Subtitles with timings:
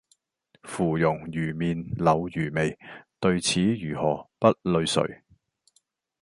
[0.63, 2.75] 芙蓉如面柳如眉，
[3.19, 5.21] 對此如何不淚垂！